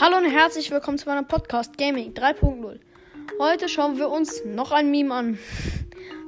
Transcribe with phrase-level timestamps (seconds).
[0.00, 2.80] Hallo und herzlich willkommen zu meinem Podcast Gaming 3.0.
[3.38, 5.38] Heute schauen wir uns noch ein Meme an.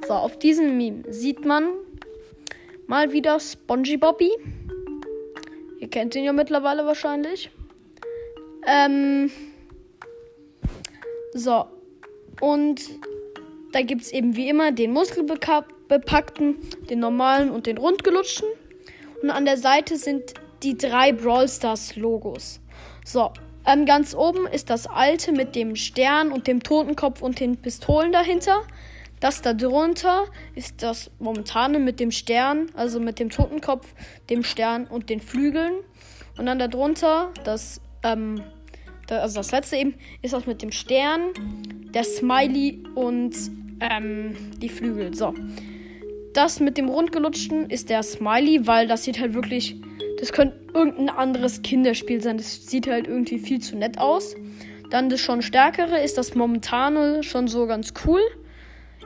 [0.07, 1.67] So, auf diesem Meme sieht man
[2.87, 4.31] mal wieder Spongy Bobby.
[5.79, 7.51] Ihr kennt ihn ja mittlerweile wahrscheinlich.
[8.65, 9.29] Ähm.
[11.33, 11.65] So.
[12.39, 12.81] Und
[13.73, 16.55] da gibt es eben wie immer den muskelbepackten,
[16.89, 18.47] den normalen und den rundgelutschten.
[19.21, 22.61] Und an der Seite sind die drei Brawl Stars Logos.
[23.03, 23.33] So,
[23.67, 28.11] ähm, ganz oben ist das alte mit dem Stern und dem Totenkopf und den Pistolen
[28.11, 28.63] dahinter.
[29.19, 33.93] Das da drunter ist das momentane mit dem Stern, also mit dem Totenkopf,
[34.29, 35.73] dem Stern und den Flügeln.
[36.37, 38.41] Und dann darunter, das, ähm,
[39.09, 41.33] also das letzte eben, ist das mit dem Stern,
[41.93, 43.35] der Smiley und
[43.79, 45.13] ähm, die Flügel.
[45.13, 45.33] So.
[46.33, 49.75] Das mit dem rundgelutschten ist der Smiley, weil das sieht halt wirklich
[50.19, 52.37] das könnte irgendein anderes Kinderspiel sein.
[52.37, 54.35] Das sieht halt irgendwie viel zu nett aus.
[54.89, 58.21] Dann das schon stärkere ist das momentane schon so ganz cool.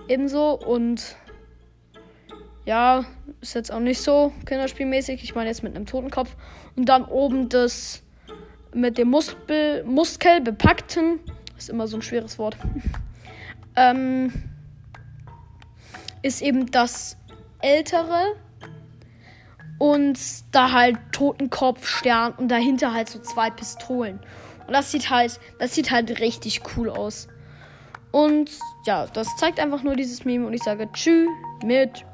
[0.08, 0.54] Ebenso.
[0.54, 1.16] Und
[2.66, 3.06] ja,
[3.42, 5.24] ist jetzt auch nicht so kinderspielmäßig.
[5.24, 6.36] Ich meine jetzt mit einem Totenkopf.
[6.76, 8.04] Und dann oben das
[8.74, 11.20] mit dem Muskel, Muskel bepackten.
[11.58, 12.58] Ist immer so ein schweres Wort.
[13.76, 14.32] ähm,
[16.22, 17.18] ist eben das
[17.62, 18.36] ältere
[19.82, 20.20] und
[20.52, 24.20] da halt Totenkopf, Stern und dahinter halt so zwei Pistolen.
[24.68, 27.28] Und das sieht halt, das sieht halt richtig cool aus.
[28.12, 28.52] Und
[28.86, 31.28] ja, das zeigt einfach nur dieses Meme und ich sage Tschüss
[31.64, 32.06] mit.